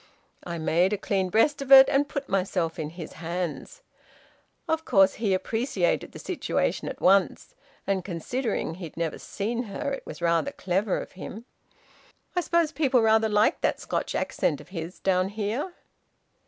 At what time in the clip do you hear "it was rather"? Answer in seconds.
9.91-10.53